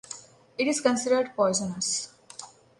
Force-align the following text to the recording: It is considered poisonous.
It 0.57 0.65
is 0.67 0.81
considered 0.81 1.35
poisonous. 1.35 2.09